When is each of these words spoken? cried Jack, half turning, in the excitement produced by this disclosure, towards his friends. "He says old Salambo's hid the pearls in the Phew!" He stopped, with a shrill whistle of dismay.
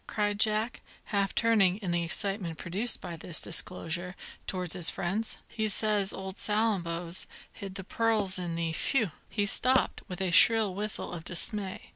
cried 0.07 0.39
Jack, 0.39 0.81
half 1.03 1.35
turning, 1.35 1.77
in 1.77 1.91
the 1.91 2.01
excitement 2.03 2.57
produced 2.57 2.99
by 3.01 3.15
this 3.15 3.39
disclosure, 3.39 4.15
towards 4.47 4.73
his 4.73 4.89
friends. 4.89 5.37
"He 5.47 5.69
says 5.69 6.11
old 6.11 6.37
Salambo's 6.37 7.27
hid 7.53 7.75
the 7.75 7.83
pearls 7.83 8.39
in 8.39 8.55
the 8.55 8.73
Phew!" 8.73 9.11
He 9.29 9.45
stopped, 9.45 10.01
with 10.07 10.19
a 10.19 10.31
shrill 10.31 10.73
whistle 10.73 11.13
of 11.13 11.23
dismay. 11.23 11.89